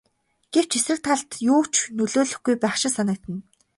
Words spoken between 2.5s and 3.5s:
байх шиг санагдана.